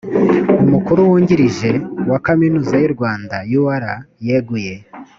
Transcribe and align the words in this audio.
umukuru 0.65 0.99
wungirije 1.09 1.71
wa 2.09 2.19
kaminuza 2.25 2.75
y’u 2.83 2.91
rwanda 2.95 3.35
ur 3.67 3.83
yeguye 4.27 4.75